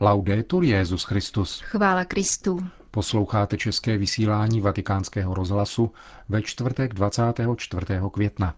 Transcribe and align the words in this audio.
Laudetur 0.00 0.64
Jezus 0.64 1.04
Christus. 1.04 1.60
Chvála 1.60 2.04
Kristu. 2.04 2.58
Posloucháte 2.90 3.56
české 3.56 3.98
vysílání 3.98 4.60
Vatikánského 4.60 5.34
rozhlasu 5.34 5.92
ve 6.28 6.42
čtvrtek 6.42 6.94
24. 6.94 7.86
května. 8.12 8.54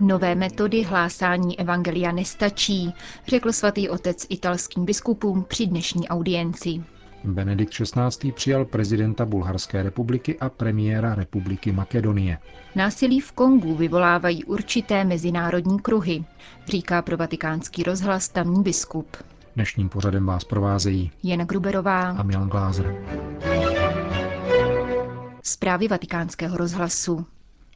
Nové 0.00 0.34
metody 0.34 0.82
hlásání 0.82 1.60
evangelia 1.60 2.12
nestačí, 2.12 2.94
řekl 3.28 3.52
svatý 3.52 3.88
otec 3.88 4.26
italským 4.28 4.84
biskupům 4.84 5.44
při 5.48 5.66
dnešní 5.66 6.08
audienci. 6.08 6.84
Benedikt 7.24 7.72
XVI. 7.72 8.32
přijal 8.32 8.64
prezidenta 8.64 9.26
Bulharské 9.26 9.82
republiky 9.82 10.38
a 10.38 10.48
premiéra 10.48 11.14
republiky 11.14 11.72
Makedonie. 11.72 12.38
Násilí 12.74 13.20
v 13.20 13.32
Kongu 13.32 13.74
vyvolávají 13.74 14.44
určité 14.44 15.04
mezinárodní 15.04 15.78
kruhy, 15.78 16.24
říká 16.66 17.02
pro 17.02 17.16
vatikánský 17.16 17.82
rozhlas 17.82 18.28
tamní 18.28 18.62
biskup. 18.62 19.16
Dnešním 19.54 19.88
pořadem 19.88 20.26
vás 20.26 20.44
provázejí 20.44 21.10
Jana 21.22 21.44
Gruberová 21.44 22.10
a 22.10 22.22
Milan 22.22 22.48
Glázer. 22.48 23.04
Zprávy 25.42 25.88
vatikánského 25.88 26.56
rozhlasu. 26.56 27.26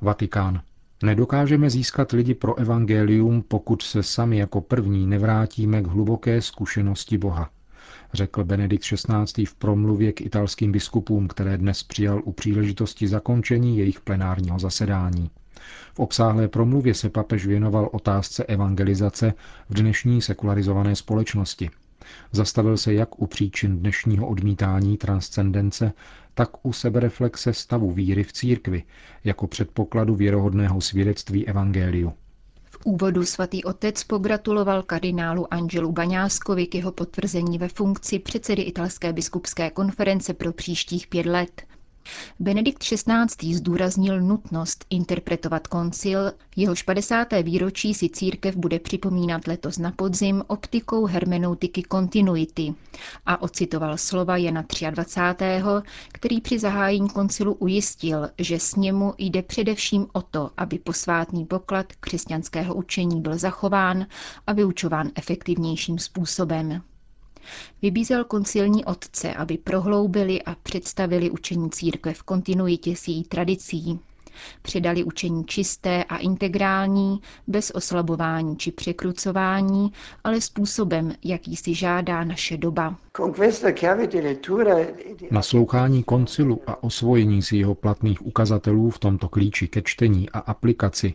Vatikán. 0.01 0.61
Nedokážeme 1.03 1.71
získat 1.71 2.13
lidi 2.13 2.35
pro 2.35 2.59
evangelium, 2.59 3.43
pokud 3.49 3.83
se 3.83 4.03
sami 4.03 4.39
jako 4.39 4.61
první 4.61 5.07
nevrátíme 5.07 5.83
k 5.83 5.87
hluboké 5.87 6.43
zkušenosti 6.43 7.19
Boha 7.19 7.51
řekl 8.13 8.45
Benedikt 8.45 8.85
XVI. 8.85 9.45
v 9.45 9.55
promluvě 9.55 10.13
k 10.13 10.21
italským 10.21 10.73
biskupům, 10.73 11.29
které 11.29 11.59
dnes 11.59 11.83
přijal 11.83 12.23
u 12.25 12.33
příležitosti 12.33 13.09
zakončení 13.09 13.79
jejich 13.79 14.01
plenárního 14.01 14.59
zasedání. 14.59 15.31
V 15.95 15.99
obsáhlé 15.99 16.49
promluvě 16.49 16.95
se 16.95 17.09
papež 17.11 17.47
věnoval 17.47 17.89
otázce 17.93 18.45
evangelizace 18.45 19.35
v 19.69 19.75
dnešní 19.75 20.23
sekularizované 20.23 20.97
společnosti. 20.97 21.71
Zastavil 22.33 22.77
se 22.77 22.95
jak 22.95 23.23
u 23.23 23.27
příčin 23.27 23.79
dnešního 23.79 24.29
odmítání 24.29 24.97
transcendence, 24.97 25.93
tak 26.35 26.67
u 26.67 26.73
sebereflexe 26.73 27.53
stavu 27.53 27.93
víry 27.93 28.25
v 28.25 28.33
církvi 28.33 28.83
jako 29.25 29.47
předpokladu 29.47 30.15
věrohodného 30.15 30.81
svědectví 30.81 31.47
evangeliu 31.49 32.13
úvodu 32.85 33.25
svatý 33.25 33.65
otec 33.65 34.05
pogratuloval 34.05 34.83
kardinálu 34.83 35.55
Angelu 35.55 35.93
Baňáskovi 35.93 36.67
k 36.67 36.75
jeho 36.75 36.93
potvrzení 36.93 37.59
ve 37.59 37.69
funkci 37.69 38.19
předsedy 38.19 38.63
italské 38.63 39.13
biskupské 39.13 39.71
konference 39.71 40.35
pro 40.35 40.53
příštích 40.53 41.07
pět 41.07 41.27
let. 41.27 41.63
Benedikt 42.41 42.83
XVI. 42.85 43.55
zdůraznil 43.55 44.21
nutnost 44.21 44.85
interpretovat 44.91 45.67
koncil, 45.67 46.33
jehož 46.57 46.83
50. 46.83 47.29
výročí 47.43 47.95
si 47.95 48.09
církev 48.09 48.57
bude 48.57 48.79
připomínat 48.79 49.47
letos 49.47 49.79
na 49.79 49.91
podzim 49.91 50.43
optikou 50.47 51.07
hermeneutiky 51.07 51.83
kontinuity 51.83 52.75
a 53.27 53.43
ocitoval 53.43 53.97
slova 53.99 54.37
Jana 54.37 54.65
23., 54.91 55.45
který 56.13 56.41
při 56.41 56.59
zahájení 56.59 57.09
koncilu 57.09 57.55
ujistil, 57.55 58.29
že 58.39 58.59
s 58.61 58.75
němu 58.77 59.15
jde 59.19 59.43
především 59.43 60.07
o 60.13 60.23
to, 60.23 60.51
aby 60.57 60.79
posvátný 60.79 61.45
poklad 61.47 61.87
křesťanského 62.01 62.75
učení 62.75 63.21
byl 63.21 63.39
zachován 63.39 64.07
a 64.47 64.53
vyučován 64.53 65.11
efektivnějším 65.15 65.99
způsobem. 65.99 66.83
Vybízel 67.83 68.25
koncilní 68.25 68.85
otce, 68.85 69.35
aby 69.35 69.59
prohloubili 69.59 70.43
a 70.43 70.55
představili 70.55 71.31
učení 71.31 71.71
církve 71.71 72.15
v 72.15 72.23
kontinuitě 72.23 72.97
s 72.97 73.09
její 73.09 73.25
tradicí. 73.25 74.01
Předali 74.63 75.05
učení 75.05 75.45
čisté 75.45 76.05
a 76.05 76.17
integrální, 76.17 77.21
bez 77.47 77.71
oslabování 77.75 78.57
či 78.57 78.73
překrucování, 78.73 79.93
ale 80.25 80.41
způsobem, 80.41 81.13
jaký 81.25 81.57
si 81.57 81.75
žádá 81.75 82.25
naše 82.25 82.57
doba. 82.57 82.97
Naslouchání 85.31 86.03
koncilu 86.03 86.61
a 86.67 86.83
osvojení 86.83 87.43
si 87.43 87.57
jeho 87.57 87.75
platných 87.75 88.27
ukazatelů 88.27 88.91
v 88.91 88.99
tomto 88.99 89.29
klíči 89.29 89.69
ke 89.69 89.83
čtení 89.83 90.31
a 90.31 90.39
aplikaci, 90.39 91.15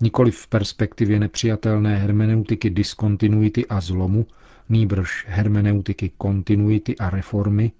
nikoli 0.00 0.30
v 0.30 0.46
perspektivě 0.46 1.18
nepřijatelné 1.20 1.96
hermeneutiky 1.96 2.70
diskontinuity 2.70 3.66
a 3.66 3.80
zlomu, 3.80 4.26
nýbrž 4.68 5.24
hermeneutiky 5.28 6.10
kontinuity 6.18 6.96
a 6.96 7.10
reformy, 7.10 7.72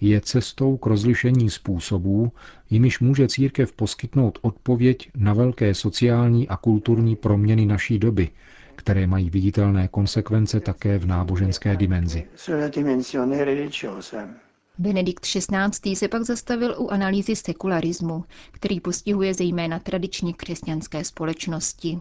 je 0.00 0.20
cestou 0.20 0.76
k 0.76 0.86
rozlišení 0.86 1.50
způsobů, 1.50 2.32
jimiž 2.70 3.00
může 3.00 3.28
církev 3.28 3.72
poskytnout 3.72 4.38
odpověď 4.42 5.10
na 5.16 5.32
velké 5.34 5.74
sociální 5.74 6.48
a 6.48 6.56
kulturní 6.56 7.16
proměny 7.16 7.66
naší 7.66 7.98
doby, 7.98 8.28
které 8.76 9.06
mají 9.06 9.30
viditelné 9.30 9.88
konsekvence 9.88 10.60
také 10.60 10.98
v 10.98 11.06
náboženské 11.06 11.76
dimenzi. 11.76 12.24
Benedikt 14.78 15.26
XVI. 15.26 15.96
se 15.96 16.08
pak 16.08 16.22
zastavil 16.22 16.74
u 16.78 16.88
analýzy 16.88 17.36
sekularismu, 17.36 18.24
který 18.52 18.80
postihuje 18.80 19.34
zejména 19.34 19.78
tradičně 19.78 20.32
křesťanské 20.32 21.04
společnosti. 21.04 22.00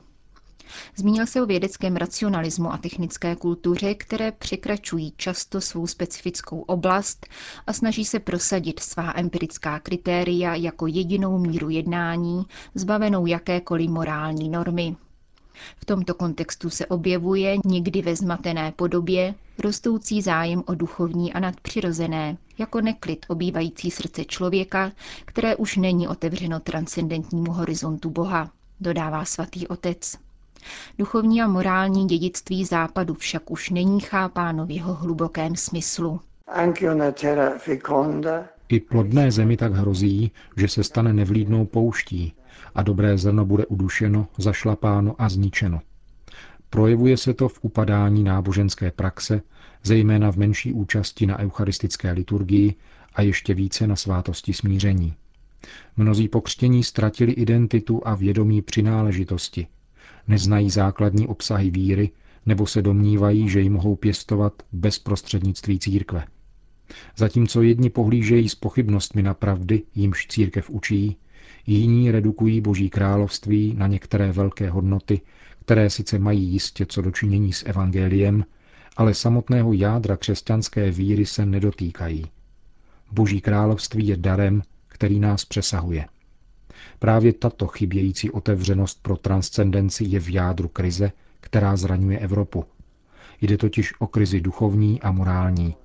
Zmínil 0.96 1.26
se 1.26 1.42
o 1.42 1.46
vědeckém 1.46 1.96
racionalismu 1.96 2.74
a 2.74 2.78
technické 2.78 3.36
kultuře, 3.36 3.96
které 3.96 4.32
překračují 4.32 5.14
často 5.18 5.62
svou 5.62 5.88
specifickou 5.88 6.60
oblast 6.62 7.26
a 7.68 7.74
snaží 7.74 8.06
se 8.06 8.20
prosadit 8.20 8.80
svá 8.80 9.14
empirická 9.16 9.80
kritéria 9.80 10.56
jako 10.56 10.88
jedinou 10.88 11.38
míru 11.38 11.70
jednání, 11.70 12.46
zbavenou 12.76 13.26
jakékoliv 13.26 13.90
morální 13.90 14.50
normy. 14.50 14.96
V 15.78 15.86
tomto 15.86 16.14
kontextu 16.14 16.70
se 16.70 16.86
objevuje, 16.86 17.58
nikdy 17.66 18.02
ve 18.02 18.16
zmatené 18.16 18.72
podobě, 18.72 19.36
rostoucí 19.64 20.22
zájem 20.22 20.64
o 20.68 20.76
duchovní 20.76 21.34
a 21.34 21.40
nadpřirozené, 21.40 22.38
jako 22.58 22.82
neklid 22.82 23.26
obývající 23.30 23.92
srdce 23.92 24.26
člověka, 24.26 24.92
které 25.26 25.56
už 25.56 25.78
není 25.78 26.08
otevřeno 26.08 26.60
transcendentnímu 26.60 27.52
horizontu 27.52 28.10
Boha, 28.10 28.52
dodává 28.80 29.26
svatý 29.26 29.68
otec. 29.68 30.18
Duchovní 30.98 31.42
a 31.42 31.48
morální 31.48 32.06
dědictví 32.06 32.66
západu 32.66 33.14
však 33.14 33.52
už 33.52 33.70
není 33.70 34.00
chápáno 34.00 34.66
v 34.66 34.72
jeho 34.72 34.94
hlubokém 34.94 35.56
smyslu. 35.56 36.20
I 38.70 38.80
plodné 38.80 39.32
zemi 39.32 39.58
tak 39.58 39.74
hrozí, 39.74 40.32
že 40.58 40.68
se 40.68 40.84
stane 40.84 41.14
nevlídnou 41.14 41.66
pouští 41.66 42.34
a 42.76 42.84
dobré 42.84 43.18
zrno 43.18 43.46
bude 43.46 43.66
udušeno, 43.66 44.28
zašlapáno 44.38 45.16
a 45.18 45.30
zničeno. 45.30 45.82
Projevuje 46.70 47.18
se 47.18 47.34
to 47.34 47.50
v 47.50 47.60
upadání 47.62 48.24
náboženské 48.24 48.92
praxe, 48.92 49.42
zejména 49.84 50.32
v 50.32 50.38
menší 50.38 50.74
účasti 50.74 51.26
na 51.26 51.40
eucharistické 51.40 52.12
liturgii 52.12 52.76
a 53.14 53.22
ještě 53.22 53.54
více 53.54 53.88
na 53.88 53.96
svátosti 53.96 54.54
smíření. 54.54 55.14
Mnozí 55.98 56.28
pokřtění 56.28 56.84
ztratili 56.84 57.32
identitu 57.32 58.02
a 58.06 58.16
vědomí 58.16 58.62
přináležitosti, 58.62 59.68
neznají 60.28 60.70
základní 60.70 61.28
obsahy 61.28 61.70
víry 61.70 62.10
nebo 62.46 62.68
se 62.68 62.82
domnívají, 62.82 63.50
že 63.50 63.60
ji 63.60 63.70
mohou 63.70 63.96
pěstovat 63.96 64.54
bez 64.72 65.00
prostřednictví 65.00 65.80
církve. 65.80 66.26
Zatímco 67.18 67.62
jedni 67.62 67.90
pohlížejí 67.90 68.50
s 68.50 68.56
pochybnostmi 68.56 69.24
na 69.24 69.34
pravdy, 69.34 69.84
jimž 69.96 70.28
církev 70.28 70.70
učí, 70.70 71.18
jiní 71.68 72.12
redukují 72.12 72.62
Boží 72.62 72.90
království 72.90 73.74
na 73.78 73.88
některé 73.88 74.32
velké 74.32 74.70
hodnoty, 74.70 75.22
které 75.66 75.90
sice 75.90 76.20
mají 76.20 76.44
jistě 76.44 76.86
co 76.86 77.02
dočinění 77.02 77.54
s 77.54 77.66
evangeliem, 77.66 78.46
ale 78.98 79.14
samotného 79.14 79.74
jádra 79.74 80.18
křesťanské 80.18 80.92
víry 80.92 81.26
se 81.26 81.46
nedotýkají. 81.46 82.26
Boží 83.12 83.42
království 83.42 84.08
je 84.08 84.18
darem, 84.18 84.62
který 84.88 85.20
nás 85.20 85.46
přesahuje. 85.46 86.06
Právě 87.00 87.34
tato 87.34 87.68
chybějící 87.68 88.32
otevřenost 88.32 89.00
pro 89.02 89.18
transcendenci 89.18 90.04
je 90.08 90.20
v 90.20 90.30
jádru 90.30 90.68
krize, 90.68 91.12
která 91.40 91.76
zraňuje 91.78 92.20
Evropu. 92.20 92.66
Jde 93.42 93.58
totiž 93.58 93.94
o 94.00 94.08
krizi 94.08 94.42
duchovní 94.42 95.02
a 95.02 95.12
morální. 95.12 95.76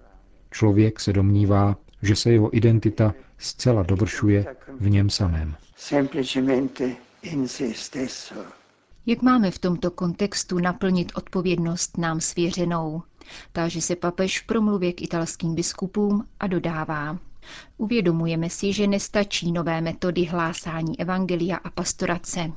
Člověk 0.50 1.00
se 1.00 1.12
domnívá, 1.12 1.76
že 2.02 2.16
se 2.16 2.30
jeho 2.32 2.56
identita 2.56 3.14
zcela 3.38 3.82
dovršuje 3.82 4.46
v 4.80 4.88
něm 4.90 5.10
samém. 5.10 5.54
Jak 9.06 9.22
máme 9.22 9.50
v 9.50 9.58
tomto 9.58 9.90
kontextu 9.90 10.58
naplnit 10.58 11.12
odpovědnost 11.14 11.98
nám 11.98 12.20
svěřenou? 12.20 13.02
Táže 13.52 13.80
se 13.80 13.96
papež 13.96 14.40
v 14.40 14.46
promluvě 14.46 14.92
k 14.92 15.02
italským 15.02 15.54
biskupům 15.54 16.26
a 16.40 16.46
dodává. 16.46 17.18
Uvědomujeme 17.76 18.50
si, 18.50 18.72
že 18.72 18.86
nestačí 18.86 19.52
nové 19.52 19.80
metody 19.80 20.24
hlásání 20.24 21.00
evangelia 21.00 21.56
a 21.56 21.70
pastorace. 21.70 22.52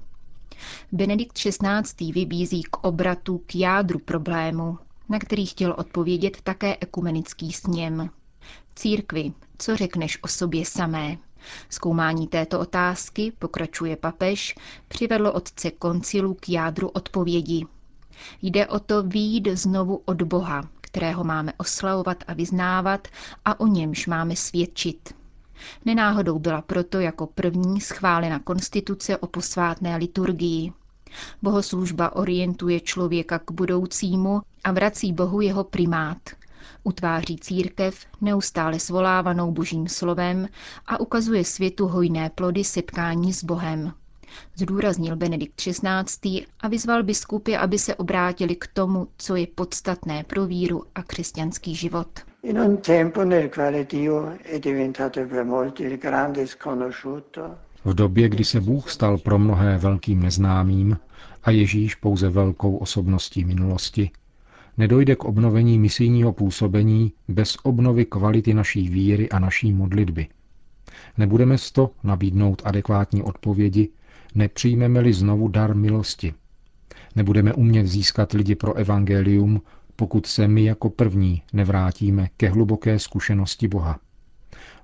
Benedikt 0.91 1.33
XVI. 1.37 2.11
vybízí 2.11 2.63
k 2.63 2.77
obratu 2.77 3.37
k 3.45 3.55
jádru 3.55 3.99
problému, 3.99 4.77
na 5.09 5.19
který 5.19 5.45
chtěl 5.45 5.75
odpovědět 5.77 6.41
také 6.41 6.77
ekumenický 6.81 7.51
sněm. 7.51 8.09
Církvi, 8.75 9.33
co 9.57 9.75
řekneš 9.75 10.19
o 10.23 10.27
sobě 10.27 10.65
samé? 10.65 11.17
Zkoumání 11.69 12.27
této 12.27 12.59
otázky, 12.59 13.33
pokračuje 13.39 13.95
papež, 13.95 14.55
přivedlo 14.87 15.33
otce 15.33 15.71
koncilu 15.71 16.33
k 16.33 16.49
jádru 16.49 16.89
odpovědi. 16.89 17.65
Jde 18.41 18.67
o 18.67 18.79
to 18.79 19.03
výjít 19.03 19.47
znovu 19.47 20.01
od 20.05 20.21
Boha, 20.21 20.69
kterého 20.81 21.23
máme 21.23 21.53
oslavovat 21.57 22.23
a 22.27 22.33
vyznávat 22.33 23.07
a 23.45 23.59
o 23.59 23.67
němž 23.67 24.07
máme 24.07 24.35
svědčit. 24.35 25.13
Nenáhodou 25.85 26.39
byla 26.39 26.61
proto 26.61 26.99
jako 26.99 27.27
první 27.27 27.81
schválena 27.81 28.39
konstituce 28.39 29.17
o 29.17 29.27
posvátné 29.27 29.97
liturgii. 29.97 30.73
Bohoslužba 31.41 32.15
orientuje 32.15 32.79
člověka 32.79 33.39
k 33.39 33.51
budoucímu 33.51 34.41
a 34.63 34.71
vrací 34.71 35.13
Bohu 35.13 35.41
jeho 35.41 35.63
primát. 35.63 36.17
Utváří 36.83 37.37
církev, 37.37 38.05
neustále 38.21 38.79
svolávanou 38.79 39.51
božím 39.51 39.87
slovem 39.87 40.47
a 40.85 40.99
ukazuje 40.99 41.45
světu 41.45 41.87
hojné 41.87 42.29
plody 42.29 42.63
setkání 42.63 43.33
s 43.33 43.43
Bohem. 43.43 43.93
Zdůraznil 44.55 45.15
Benedikt 45.15 45.55
XVI. 45.55 46.45
a 46.59 46.67
vyzval 46.67 47.03
biskupy, 47.03 47.55
aby 47.55 47.79
se 47.79 47.95
obrátili 47.95 48.55
k 48.55 48.67
tomu, 48.67 49.07
co 49.17 49.35
je 49.35 49.47
podstatné 49.47 50.23
pro 50.23 50.45
víru 50.45 50.83
a 50.95 51.03
křesťanský 51.03 51.75
život. 51.75 52.07
V 57.85 57.93
době, 57.93 58.29
kdy 58.29 58.43
se 58.43 58.61
Bůh 58.61 58.91
stal 58.91 59.17
pro 59.17 59.39
mnohé 59.39 59.77
velkým 59.77 60.23
neznámým 60.23 60.97
a 61.43 61.51
Ježíš 61.51 61.95
pouze 61.95 62.29
velkou 62.29 62.77
osobností 62.77 63.45
minulosti, 63.45 64.11
nedojde 64.77 65.15
k 65.15 65.23
obnovení 65.23 65.79
misijního 65.79 66.33
působení 66.33 67.13
bez 67.27 67.57
obnovy 67.63 68.05
kvality 68.05 68.53
naší 68.53 68.89
víry 68.89 69.29
a 69.29 69.39
naší 69.39 69.73
modlitby. 69.73 70.27
Nebudeme 71.17 71.57
z 71.57 71.71
to 71.71 71.91
nabídnout 72.03 72.61
adekvátní 72.65 73.23
odpovědi, 73.23 73.89
nepřijmeme-li 74.35 75.13
znovu 75.13 75.47
dar 75.47 75.75
milosti. 75.75 76.33
Nebudeme 77.15 77.53
umět 77.53 77.87
získat 77.87 78.33
lidi 78.33 78.55
pro 78.55 78.73
evangelium, 78.73 79.61
pokud 79.95 80.25
se 80.25 80.47
my 80.47 80.63
jako 80.63 80.89
první 80.89 81.41
nevrátíme 81.53 82.29
ke 82.37 82.49
hluboké 82.49 82.99
zkušenosti 82.99 83.67
Boha. 83.67 83.99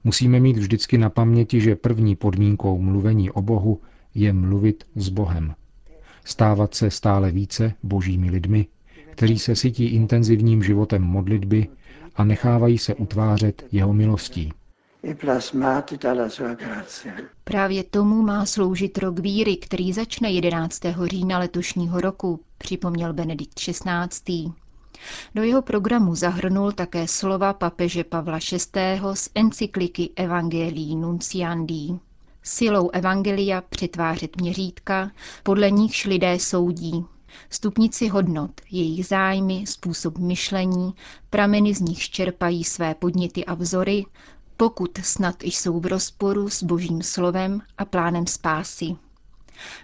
Musíme 0.04 0.40
mít 0.40 0.58
vždycky 0.58 0.98
na 0.98 1.10
paměti, 1.10 1.62
že 1.62 1.76
první 1.76 2.16
podmínkou 2.16 2.82
mluvení 2.82 3.32
o 3.32 3.42
Bohu 3.42 3.82
je 4.16 4.34
mluvit 4.34 4.84
s 4.96 5.10
Bohem. 5.10 5.56
Stávat 6.26 6.74
se 6.74 6.92
stále 6.92 7.32
více 7.32 7.74
božími 7.84 8.32
lidmi, 8.32 8.68
kteří 9.20 9.40
se 9.40 9.56
sytí 9.56 9.86
intenzivním 9.86 10.64
životem 10.64 11.02
modlitby 11.02 11.68
a 12.16 12.24
nechávají 12.24 12.78
se 12.78 12.96
utvářet 12.96 13.64
jeho 13.72 13.94
milostí. 13.94 14.54
E 15.04 15.16
Právě 17.44 17.84
tomu 17.84 18.22
má 18.22 18.46
sloužit 18.46 18.98
rok 18.98 19.20
víry, 19.20 19.58
který 19.58 19.94
začne 19.94 20.32
11. 20.32 20.80
října 21.06 21.40
letošního 21.40 22.02
roku, 22.02 22.40
připomněl 22.58 23.14
Benedikt 23.14 23.54
XVI. 23.54 24.52
Do 25.36 25.44
jeho 25.44 25.62
programu 25.62 26.16
zahrnul 26.16 26.72
také 26.72 27.08
slova 27.08 27.54
papeže 27.54 28.04
Pavla 28.04 28.40
VI. 28.52 29.02
z 29.14 29.30
encykliky 29.36 30.10
Evangelii 30.16 30.96
Nunciandi. 30.96 31.88
Silou 32.44 32.90
Evangelia 32.90 33.62
přetvářet 33.62 34.42
měřítka, 34.42 35.12
podle 35.44 35.72
nichž 35.72 36.06
lidé 36.06 36.40
soudí. 36.40 37.06
Stupnici 37.50 38.08
hodnot, 38.08 38.52
jejich 38.72 39.06
zájmy, 39.06 39.64
způsob 39.68 40.18
myšlení, 40.18 40.94
prameny 41.30 41.74
z 41.74 41.82
nich 41.82 42.10
čerpají 42.10 42.64
své 42.64 42.96
podněty 42.96 43.46
a 43.46 43.54
vzory, 43.54 44.06
pokud 44.58 44.98
snad 44.98 45.44
jsou 45.44 45.80
v 45.80 45.86
rozporu 45.86 46.50
s 46.50 46.64
božím 46.64 47.02
slovem 47.02 47.62
a 47.78 47.86
plánem 47.86 48.28
spásy. 48.28 48.96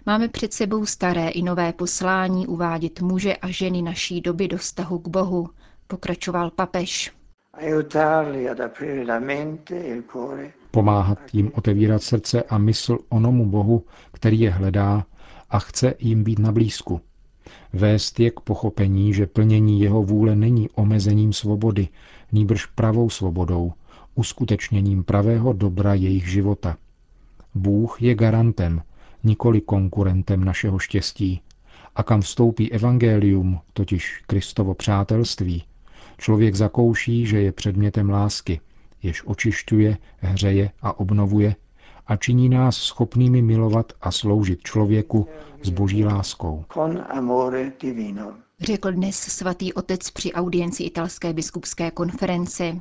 Máme 0.05 0.27
před 0.27 0.53
sebou 0.53 0.85
staré 0.85 1.29
i 1.29 1.41
nové 1.41 1.73
poslání 1.73 2.47
uvádět 2.47 3.01
muže 3.01 3.35
a 3.35 3.47
ženy 3.49 3.81
naší 3.81 4.21
doby 4.21 4.47
do 4.47 4.57
vztahu 4.57 4.99
k 4.99 5.07
Bohu, 5.07 5.49
pokračoval 5.87 6.51
papež. 6.51 7.11
Pomáhat 10.71 11.19
jim 11.33 11.51
otevírat 11.55 12.03
srdce 12.03 12.43
a 12.43 12.57
mysl 12.57 12.97
onomu 13.09 13.45
Bohu, 13.45 13.85
který 14.11 14.39
je 14.39 14.51
hledá 14.51 15.05
a 15.49 15.59
chce 15.59 15.93
jim 15.99 16.23
být 16.23 16.39
na 16.39 16.51
blízku. 16.51 17.01
Vést 17.73 18.19
je 18.19 18.31
k 18.31 18.39
pochopení, 18.39 19.13
že 19.13 19.27
plnění 19.27 19.81
jeho 19.81 20.03
vůle 20.03 20.35
není 20.35 20.69
omezením 20.69 21.33
svobody, 21.33 21.87
nýbrž 22.31 22.65
pravou 22.65 23.09
svobodou, 23.09 23.73
uskutečněním 24.15 25.03
pravého 25.03 25.53
dobra 25.53 25.93
jejich 25.93 26.27
života. 26.27 26.77
Bůh 27.55 28.01
je 28.01 28.15
garantem, 28.15 28.81
nikoli 29.23 29.61
konkurentem 29.61 30.43
našeho 30.45 30.79
štěstí. 30.79 31.41
A 31.95 32.03
kam 32.03 32.21
vstoupí 32.21 32.71
evangelium, 32.71 33.59
totiž 33.73 34.23
Kristovo 34.27 34.73
přátelství, 34.73 35.63
člověk 36.17 36.55
zakouší, 36.55 37.25
že 37.25 37.41
je 37.41 37.51
předmětem 37.51 38.09
lásky, 38.09 38.59
jež 39.03 39.23
očišťuje, 39.25 39.97
hřeje 40.19 40.69
a 40.81 40.99
obnovuje 40.99 41.55
a 42.07 42.15
činí 42.15 42.49
nás 42.49 42.77
schopnými 42.77 43.41
milovat 43.41 43.93
a 44.01 44.11
sloužit 44.11 44.61
člověku 44.61 45.27
s 45.63 45.69
boží 45.69 46.05
láskou. 46.05 46.65
Řekl 48.61 48.91
dnes 48.91 49.15
svatý 49.15 49.73
otec 49.73 50.09
při 50.11 50.33
audienci 50.33 50.83
italské 50.83 51.33
biskupské 51.33 51.91
konference. 51.91 52.79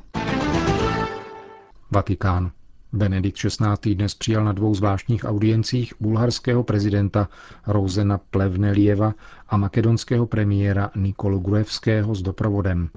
Vatikán. 1.91 2.51
Benedikt 2.93 3.39
XVI. 3.39 3.95
dnes 3.95 4.15
přijal 4.15 4.45
na 4.45 4.53
dvou 4.53 4.75
zvláštních 4.75 5.25
audiencích 5.25 5.95
bulharského 6.01 6.65
prezidenta 6.65 7.29
Rozena 7.67 8.19
Plevnelieva 8.19 9.15
a 9.49 9.57
makedonského 9.57 10.27
premiéra 10.27 10.91
Nikolu 10.97 11.39
Gruevského 11.39 12.15
s 12.15 12.23
doprovodem. 12.23 12.89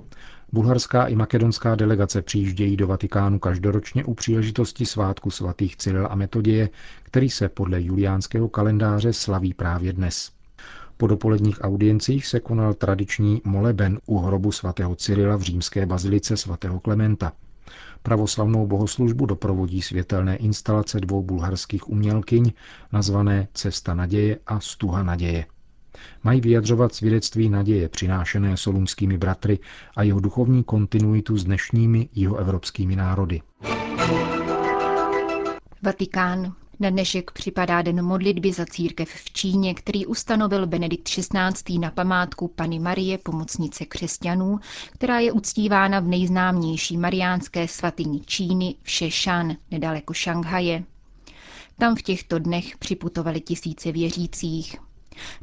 Bulharská 0.52 1.06
i 1.06 1.16
makedonská 1.16 1.76
delegace 1.76 2.22
přijíždějí 2.22 2.78
do 2.78 2.88
Vatikánu 2.88 3.40
každoročně 3.40 4.06
u 4.06 4.14
příležitosti 4.14 4.86
svátku 4.86 5.32
svatých 5.32 5.78
Cyril 5.78 6.08
a 6.12 6.16
Metoděje, 6.16 6.70
který 7.04 7.30
se 7.30 7.50
podle 7.50 7.82
juliánského 7.82 8.50
kalendáře 8.50 9.14
slaví 9.14 9.54
právě 9.54 9.94
dnes. 9.94 10.32
Po 10.98 11.08
dopoledních 11.08 11.58
audiencích 11.62 12.28
se 12.28 12.40
konal 12.40 12.74
tradiční 12.74 13.42
moleben 13.46 14.00
u 14.06 14.20
hrobu 14.20 14.52
svatého 14.52 14.96
Cyrila 14.96 15.36
v 15.36 15.42
římské 15.42 15.86
bazilice 15.86 16.38
svatého 16.38 16.80
Klementa– 16.80 17.34
Pravoslavnou 18.04 18.68
bohoslužbu 18.68 19.26
doprovodí 19.26 19.82
světelné 19.82 20.36
instalace 20.36 21.00
dvou 21.00 21.24
bulharských 21.24 21.90
umělkyň 21.90 22.52
nazvané 22.92 23.48
Cesta 23.54 23.94
naděje 23.94 24.40
a 24.48 24.60
Stuha 24.60 25.04
naděje. 25.04 25.46
Mají 26.24 26.42
vyjadřovat 26.42 26.96
svědectví 26.96 27.50
naděje 27.50 27.90
přinášené 27.90 28.58
solunskými 28.58 29.18
bratry 29.18 29.60
a 29.96 30.04
jeho 30.04 30.20
duchovní 30.20 30.64
kontinuitu 30.64 31.38
s 31.38 31.44
dnešními 31.44 32.10
jihoevropskými 32.14 32.96
národy. 32.96 33.42
Vatikán. 35.82 36.54
Na 36.80 36.90
dnešek 36.90 37.32
připadá 37.32 37.82
den 37.82 38.06
modlitby 38.06 38.54
za 38.54 38.66
církev 38.66 39.10
v 39.10 39.34
Číně, 39.34 39.74
který 39.74 40.06
ustanovil 40.06 40.68
Benedikt 40.68 41.10
XVI. 41.10 41.80
na 41.80 41.92
památku 41.92 42.48
Pany 42.48 42.80
Marie, 42.80 43.18
pomocnice 43.18 43.86
křesťanů, 43.86 44.60
která 44.92 45.20
je 45.20 45.32
uctívána 45.32 46.00
v 46.00 46.08
nejznámější 46.08 46.98
mariánské 46.98 47.68
svatyni 47.68 48.22
Číny 48.26 48.76
v 48.84 48.90
Šešan, 48.90 49.56
nedaleko 49.72 50.14
Šanghaje. 50.14 50.84
Tam 51.78 51.96
v 51.96 52.02
těchto 52.02 52.40
dnech 52.40 52.78
připutovali 52.78 53.42
tisíce 53.42 53.92
věřících. 53.92 54.76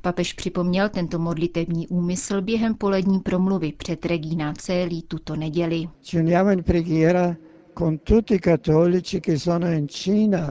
Papež 0.02 0.32
připomněl 0.32 0.88
tento 0.88 1.18
modlitevní 1.18 1.88
úmysl 1.88 2.42
během 2.42 2.74
polední 2.74 3.20
promluvy 3.20 3.72
před 3.72 4.06
Regína 4.06 4.52
celý 4.52 5.02
tuto 5.02 5.36
neděli. 5.36 5.88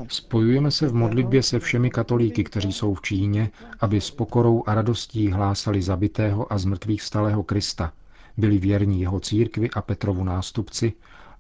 Spojujeme 0.08 0.72
se 0.72 0.88
v 0.88 0.94
modlitbě 0.94 1.44
se 1.44 1.60
všemi 1.60 1.90
katolíky, 1.90 2.44
kteří 2.44 2.74
jsou 2.74 2.94
v 2.94 3.02
Číně, 3.02 3.52
aby 3.80 4.02
s 4.02 4.12
pokorou 4.12 4.64
a 4.66 4.76
radostí 4.76 5.28
hlásali 5.32 5.82
zabitého 5.82 6.54
a 6.54 6.58
zmrtvých 6.58 7.02
stalého 7.02 7.44
Krista, 7.44 7.94
byli 8.38 8.58
věrní 8.58 9.02
jeho 9.02 9.20
církvi 9.20 9.70
a 9.70 9.82
Petrovu 9.82 10.24
nástupci 10.24 10.94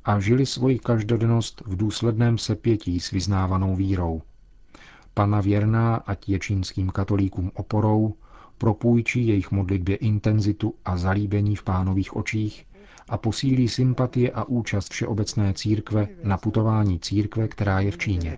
a 0.05 0.19
žili 0.19 0.45
svoji 0.45 0.79
každodennost 0.79 1.63
v 1.65 1.75
důsledném 1.75 2.37
sepětí 2.37 2.99
s 2.99 3.11
vyznávanou 3.11 3.75
vírou. 3.75 4.21
Pana 5.13 5.41
věrná, 5.41 5.95
ať 5.95 6.29
je 6.29 6.39
čínským 6.39 6.89
katolíkům 6.89 7.51
oporou, 7.55 8.13
propůjčí 8.57 9.27
jejich 9.27 9.51
modlitbě 9.51 9.95
intenzitu 9.95 10.73
a 10.85 10.97
zalíbení 10.97 11.55
v 11.55 11.63
pánových 11.63 12.15
očích 12.15 12.65
a 13.09 13.17
posílí 13.17 13.67
sympatie 13.69 14.31
a 14.31 14.43
účast 14.43 14.91
Všeobecné 14.91 15.53
církve 15.53 16.07
na 16.23 16.37
putování 16.37 16.99
církve, 16.99 17.47
která 17.47 17.79
je 17.79 17.91
v 17.91 17.97
Číně. 17.97 18.37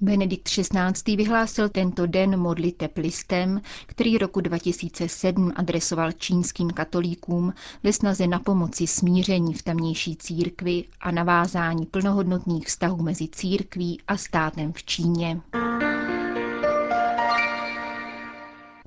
Benedikt 0.00 0.48
XVI. 0.48 1.16
vyhlásil 1.16 1.68
tento 1.68 2.06
den 2.06 2.36
modliteb 2.40 2.96
listem, 2.98 3.60
který 3.86 4.18
roku 4.18 4.40
2007 4.40 5.52
adresoval 5.56 6.12
čínským 6.12 6.70
katolíkům 6.70 7.54
ve 7.82 7.92
snaze 7.92 8.26
na 8.26 8.38
pomoci 8.38 8.86
smíření 8.86 9.54
v 9.54 9.62
tamnější 9.62 10.16
církvi 10.16 10.84
a 11.00 11.10
navázání 11.10 11.86
plnohodnotných 11.86 12.66
vztahů 12.66 13.02
mezi 13.02 13.28
církví 13.28 14.00
a 14.08 14.16
státem 14.16 14.72
v 14.72 14.82
Číně. 14.84 15.40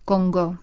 Kongo. 0.05 0.55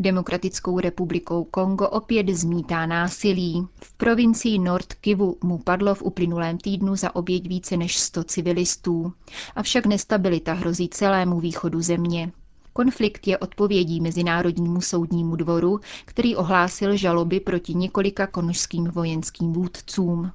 Demokratickou 0.00 0.80
republikou 0.80 1.44
Kongo 1.44 1.88
opět 1.88 2.28
zmítá 2.28 2.86
násilí. 2.86 3.66
V 3.82 3.92
provincii 3.96 4.58
Nord 4.58 4.94
Kivu 4.94 5.36
mu 5.44 5.58
padlo 5.58 5.94
v 5.94 6.02
uplynulém 6.02 6.58
týdnu 6.58 6.96
za 6.96 7.16
oběť 7.16 7.48
více 7.48 7.76
než 7.76 7.98
100 7.98 8.24
civilistů. 8.24 9.12
Avšak 9.56 9.86
nestabilita 9.86 10.52
hrozí 10.52 10.88
celému 10.88 11.40
východu 11.40 11.80
země. 11.82 12.32
Konflikt 12.72 13.26
je 13.26 13.38
odpovědí 13.38 14.00
Mezinárodnímu 14.00 14.80
soudnímu 14.80 15.36
dvoru, 15.36 15.80
který 16.04 16.36
ohlásil 16.36 16.96
žaloby 16.96 17.40
proti 17.40 17.74
několika 17.74 18.26
konožským 18.26 18.84
vojenským 18.84 19.52
vůdcům. 19.52 20.32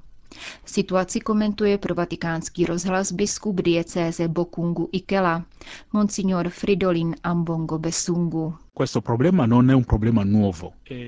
Situaci 0.64 1.20
komentuje 1.20 1.78
pro 1.78 1.94
vatikánský 1.94 2.64
rozhlas 2.66 3.12
biskup 3.12 3.60
diecéze 3.62 4.28
Bokungu 4.28 4.88
Ikela, 4.92 5.44
monsignor 5.92 6.48
Fridolin 6.48 7.14
Ambongo 7.22 7.78
Besungu. 7.78 8.54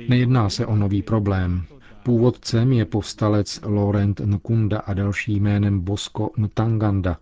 Nejedná 0.09 0.51
se 0.51 0.67
o 0.67 0.77
nový 0.77 1.03
problém. 1.03 1.63
Původcem 2.03 2.73
je 2.73 2.85
povstalec 2.85 3.61
Laurent 3.65 4.21
Nkunda 4.21 4.79
a 4.79 4.95
další 4.95 5.41
jménem 5.41 5.81
Bosko 5.81 6.31
Ntanganda. 6.39 7.19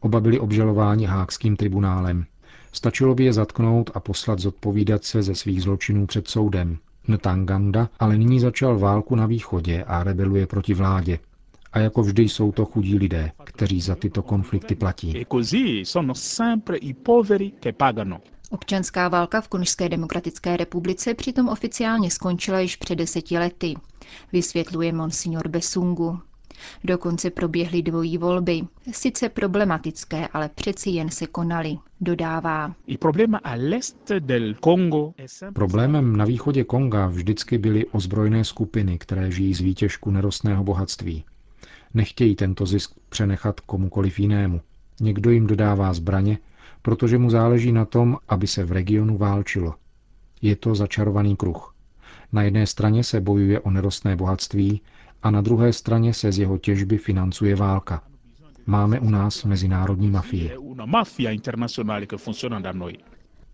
Oba 0.00 0.20
byli 0.20 0.40
obžalováni 0.40 1.04
hákským 1.06 1.56
tribunálem. 1.56 2.24
Stačilo 2.72 3.14
by 3.14 3.24
je 3.24 3.32
zatknout 3.32 3.90
a 3.94 4.00
poslat 4.00 4.38
zodpovídat 4.38 5.04
se 5.04 5.22
ze 5.22 5.34
svých 5.34 5.62
zločinů 5.62 6.06
před 6.06 6.28
soudem. 6.28 6.78
Ntanganda 7.08 7.88
ale 7.98 8.18
nyní 8.18 8.40
začal 8.40 8.78
válku 8.78 9.16
na 9.16 9.26
východě 9.26 9.84
a 9.84 10.02
rebeluje 10.04 10.46
proti 10.46 10.74
vládě. 10.74 11.18
A 11.72 11.78
jako 11.78 12.02
vždy 12.02 12.22
jsou 12.22 12.52
to 12.52 12.64
chudí 12.64 12.98
lidé, 12.98 13.30
kteří 13.44 13.80
za 13.80 13.94
tyto 13.94 14.22
konflikty 14.22 14.74
platí. 14.74 15.24
Občanská 18.50 19.08
válka 19.08 19.40
v 19.40 19.48
Konžské 19.48 19.88
demokratické 19.88 20.56
republice 20.56 21.14
přitom 21.14 21.48
oficiálně 21.48 22.10
skončila 22.10 22.60
již 22.60 22.76
před 22.76 22.94
deseti 22.96 23.38
lety, 23.38 23.74
vysvětluje 24.32 24.92
monsignor 24.92 25.48
Besungu. 25.48 26.20
Dokonce 26.84 27.30
proběhly 27.30 27.82
dvojí 27.82 28.18
volby, 28.18 28.60
sice 28.92 29.28
problematické, 29.28 30.28
ale 30.28 30.48
přeci 30.48 30.90
jen 30.90 31.10
se 31.10 31.26
konaly, 31.26 31.78
dodává. 32.00 32.74
Problémem 35.54 36.16
na 36.16 36.24
východě 36.24 36.64
Konga 36.64 37.06
vždycky 37.06 37.58
byly 37.58 37.86
ozbrojené 37.86 38.44
skupiny, 38.44 38.98
které 38.98 39.30
žijí 39.30 39.54
z 39.54 39.60
výtěžku 39.60 40.10
nerostného 40.10 40.64
bohatství. 40.64 41.24
Nechtějí 41.94 42.36
tento 42.36 42.66
zisk 42.66 42.92
přenechat 43.08 43.60
komukoliv 43.60 44.18
jinému. 44.18 44.60
Někdo 45.00 45.30
jim 45.30 45.46
dodává 45.46 45.92
zbraně, 45.92 46.38
protože 46.82 47.18
mu 47.18 47.30
záleží 47.30 47.72
na 47.72 47.84
tom, 47.84 48.16
aby 48.28 48.46
se 48.46 48.64
v 48.64 48.72
regionu 48.72 49.18
válčilo. 49.18 49.74
Je 50.42 50.56
to 50.56 50.74
začarovaný 50.74 51.36
kruh. 51.36 51.74
Na 52.32 52.42
jedné 52.42 52.66
straně 52.66 53.04
se 53.04 53.20
bojuje 53.20 53.60
o 53.60 53.70
nerostné 53.70 54.16
bohatství 54.16 54.82
a 55.22 55.30
na 55.30 55.40
druhé 55.40 55.72
straně 55.72 56.14
se 56.14 56.32
z 56.32 56.38
jeho 56.38 56.58
těžby 56.58 56.98
financuje 56.98 57.56
válka. 57.56 58.02
Máme 58.66 59.00
u 59.00 59.10
nás 59.10 59.44
mezinárodní 59.44 60.10
mafii. 60.10 60.50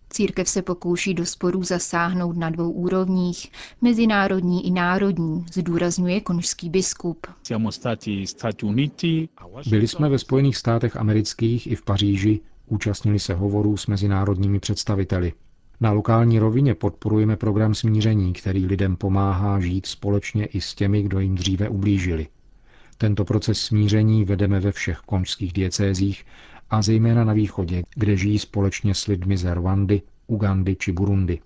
Církev 0.09 0.49
se 0.49 0.61
pokouší 0.61 1.13
do 1.13 1.25
sporů 1.25 1.63
zasáhnout 1.63 2.37
na 2.37 2.49
dvou 2.49 2.71
úrovních, 2.71 3.51
mezinárodní 3.81 4.67
i 4.67 4.71
národní, 4.71 5.45
zdůrazňuje 5.53 6.21
konžský 6.21 6.69
biskup. 6.69 7.27
Byli 9.69 9.87
jsme 9.87 10.09
ve 10.09 10.19
Spojených 10.19 10.57
státech 10.57 10.97
amerických 10.97 11.67
i 11.67 11.75
v 11.75 11.81
Paříži, 11.81 12.39
účastnili 12.67 13.19
se 13.19 13.33
hovorů 13.33 13.77
s 13.77 13.87
mezinárodními 13.87 14.59
představiteli. 14.59 15.33
Na 15.81 15.91
lokální 15.91 16.39
rovině 16.39 16.75
podporujeme 16.75 17.35
program 17.35 17.75
smíření, 17.75 18.33
který 18.33 18.65
lidem 18.65 18.95
pomáhá 18.95 19.59
žít 19.59 19.85
společně 19.85 20.45
i 20.45 20.61
s 20.61 20.75
těmi, 20.75 21.03
kdo 21.03 21.19
jim 21.19 21.35
dříve 21.35 21.69
ublížili. 21.69 22.27
Tento 22.97 23.25
proces 23.25 23.61
smíření 23.61 24.25
vedeme 24.25 24.59
ve 24.59 24.71
všech 24.71 24.97
konžských 24.97 25.53
diecézích 25.53 26.25
a 26.69 26.81
zejména 26.81 27.23
na 27.23 27.33
východě, 27.33 27.83
kde 27.95 28.17
žijí 28.17 28.39
společně 28.39 28.93
s 28.93 29.07
lidmi 29.07 29.37
ze 29.37 29.53
Rwandy, 29.53 30.01
Ugandy 30.27 30.75
či 30.75 30.91
Burundi. 30.91 31.39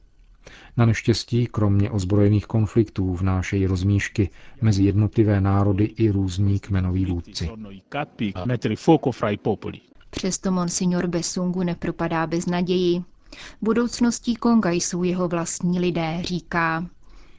Na 0.77 0.85
neštěstí, 0.85 1.47
kromě 1.51 1.91
ozbrojených 1.91 2.45
konfliktů, 2.45 3.13
vnášejí 3.13 3.65
rozmíšky 3.65 4.29
mezi 4.61 4.83
jednotlivé 4.83 5.41
národy 5.41 5.85
i 5.85 6.09
různí 6.09 6.59
kmenoví 6.59 7.05
vůdci. 7.05 7.49
Přesto 10.09 10.51
monsignor 10.51 11.07
Besungu 11.07 11.63
nepropadá 11.63 12.27
bez 12.27 12.45
naději. 12.45 13.03
Budoucností 13.61 14.35
Konga 14.35 14.71
jsou 14.71 15.03
jeho 15.03 15.27
vlastní 15.27 15.79
lidé, 15.79 16.19
říká. 16.23 16.85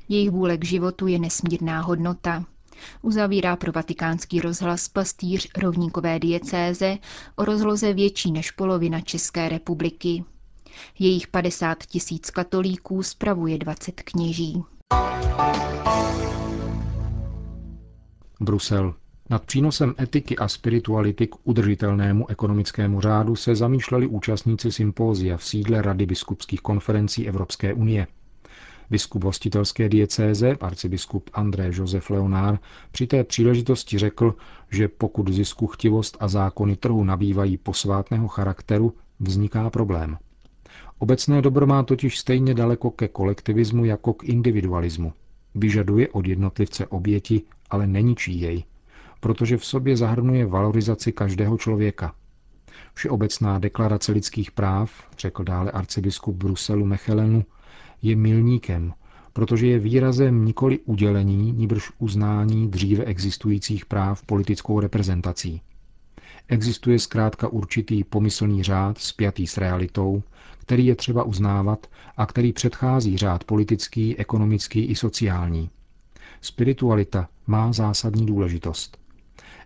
Jejich 0.09 0.31
vůle 0.31 0.57
k 0.57 0.65
životu 0.65 1.07
je 1.07 1.19
nesmírná 1.19 1.81
hodnota. 1.81 2.45
Uzavírá 3.03 3.57
pro 3.57 3.73
vatikánský 3.73 4.41
rozhlas 4.41 4.89
pastýř 4.89 5.49
rovníkové 5.59 6.19
diecéze 6.19 6.99
o 7.37 7.45
rozloze 7.45 7.93
větší 7.93 8.33
než 8.33 8.51
polovina 8.51 9.01
České 9.01 9.49
republiky. 9.49 10.25
Jejich 10.99 11.29
50 11.29 11.79
tisíc 11.87 12.31
katolíků 12.31 13.03
spravuje 13.03 13.59
20 13.59 14.03
kněží. 14.03 14.63
Brusel. 18.41 18.95
Nad 19.31 19.45
přínosem 19.45 19.95
etiky 20.01 20.37
a 20.37 20.49
spirituality 20.49 21.27
k 21.27 21.35
udržitelnému 21.45 22.31
ekonomickému 22.31 23.01
řádu 23.01 23.37
se 23.37 23.55
zamýšleli 23.57 24.07
účastníci 24.07 24.73
sympózia 24.73 25.37
v 25.37 25.45
sídle 25.45 25.83
Rady 25.83 26.07
biskupských 26.07 26.61
konferencí 26.61 27.29
Evropské 27.29 27.75
unie. 27.75 28.07
Biskup 28.91 29.25
hostitelské 29.25 29.89
diecéze, 29.89 30.57
arcibiskup 30.61 31.31
André 31.33 31.71
Josef 31.75 32.11
Leonár, 32.11 32.59
při 32.93 33.07
té 33.07 33.25
příležitosti 33.25 33.99
řekl, 33.99 34.35
že 34.71 34.89
pokud 34.89 35.29
zisku 35.29 35.67
chtivost 35.67 36.17
a 36.21 36.29
zákony 36.29 36.77
trhu 36.77 37.05
nabývají 37.05 37.57
posvátného 37.57 38.29
charakteru, 38.29 38.95
vzniká 39.21 39.71
problém. 39.71 40.19
Obecné 40.99 41.43
dobro 41.43 41.67
má 41.67 41.83
totiž 41.83 42.19
stejně 42.19 42.55
daleko 42.55 42.91
ke 42.91 43.09
kolektivismu 43.09 43.85
jako 43.85 44.13
k 44.15 44.25
individualismu. 44.25 45.13
Vyžaduje 45.55 46.09
od 46.09 46.27
jednotlivce 46.27 46.87
oběti, 46.87 47.43
ale 47.71 47.87
neničí 47.87 48.41
jej, 48.41 48.65
protože 49.21 49.57
v 49.57 49.65
sobě 49.65 49.97
zahrnuje 49.97 50.47
valorizaci 50.47 51.13
každého 51.13 51.59
člověka. 51.59 52.15
Všeobecná 52.95 53.59
deklarace 53.59 54.13
lidských 54.13 54.51
práv, 54.51 54.91
řekl 55.19 55.45
dále 55.45 55.71
arcibiskup 55.71 56.37
Bruselu 56.37 56.87
Mechelenu, 56.87 57.45
je 58.03 58.17
milníkem, 58.17 58.93
protože 59.33 59.67
je 59.67 59.79
výrazem 59.79 60.45
nikoli 60.45 60.79
udělení, 60.79 61.53
níbrž 61.53 61.91
uznání 61.99 62.71
dříve 62.71 63.05
existujících 63.05 63.87
práv 63.87 64.23
politickou 64.23 64.81
reprezentací. 64.81 65.63
Existuje 66.49 66.99
zkrátka 66.99 67.49
určitý 67.49 68.05
pomyslný 68.05 68.63
řád 68.63 68.99
spjatý 68.99 69.47
s 69.47 69.57
realitou, 69.59 70.23
který 70.59 70.87
je 70.87 70.97
třeba 70.97 71.23
uznávat 71.23 71.87
a 72.17 72.27
který 72.27 72.53
předchází 72.53 73.17
řád 73.17 73.45
politický, 73.45 74.17
ekonomický 74.17 74.85
i 74.85 74.97
sociální. 74.97 75.71
Spiritualita 76.41 77.29
má 77.47 77.73
zásadní 77.73 78.27
důležitost. 78.27 78.99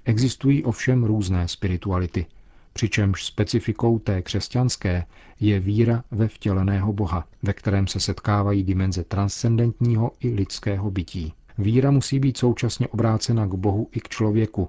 Existují 0.04 0.64
ovšem 0.64 1.04
různé 1.04 1.48
spirituality, 1.48 2.26
přičemž 2.72 3.24
specifikou 3.24 3.98
té 3.98 4.22
křesťanské 4.22 5.04
je 5.40 5.60
víra 5.60 6.04
ve 6.10 6.28
vtěleného 6.28 6.92
Boha, 6.92 7.24
ve 7.42 7.52
kterém 7.52 7.86
se 7.86 8.00
setkávají 8.00 8.64
dimenze 8.64 9.04
transcendentního 9.04 10.10
i 10.20 10.28
lidského 10.28 10.90
bytí. 10.90 11.32
Víra 11.58 11.90
musí 11.90 12.18
být 12.18 12.36
současně 12.36 12.88
obrácena 12.88 13.46
k 13.46 13.54
Bohu 13.54 13.88
i 13.92 14.00
k 14.00 14.08
člověku, 14.08 14.68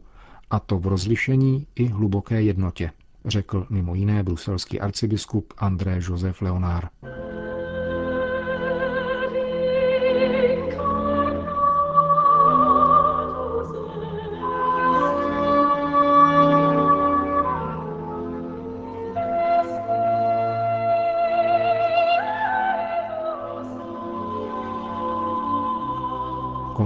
a 0.50 0.60
to 0.60 0.80
v 0.80 0.88
rozlišení 0.88 1.68
i 1.76 1.86
hluboké 1.86 2.42
jednotě, 2.42 2.92
řekl 3.26 3.68
mimo 3.70 3.96
jiné 3.96 4.24
bruselský 4.24 4.80
arcibiskup 4.80 5.54
André 5.58 6.00
Josef 6.02 6.42
Leonard. 6.42 6.90